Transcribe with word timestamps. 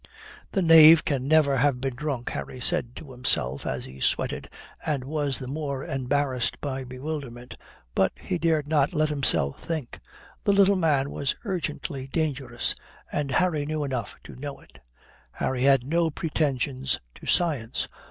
The 0.53 0.63
knave 0.63 1.05
can 1.05 1.27
never 1.27 1.57
have 1.57 1.79
been 1.79 1.93
drunk, 1.93 2.31
Harry 2.31 2.59
said 2.59 2.95
to 2.95 3.11
himself 3.11 3.67
as 3.67 3.85
he 3.85 3.99
sweated 3.99 4.49
and 4.83 5.03
was 5.03 5.37
the 5.37 5.45
more 5.47 5.85
embarrassed 5.85 6.59
by 6.59 6.83
bewilderment. 6.83 7.53
But 7.93 8.11
he 8.19 8.39
dared 8.39 8.67
not 8.67 8.93
let 8.93 9.09
himself 9.09 9.63
think. 9.63 9.99
The 10.43 10.53
little 10.53 10.75
man 10.75 11.11
was 11.11 11.35
urgently 11.45 12.07
dangerous, 12.07 12.73
and 13.11 13.29
Harry 13.29 13.63
knew 13.63 13.83
enough 13.83 14.15
to 14.23 14.35
know 14.35 14.59
it. 14.59 14.79
Harry 15.33 15.61
had 15.61 15.83
no 15.83 16.09
pretensions 16.09 16.99
to 17.13 17.27
science. 17.27 17.87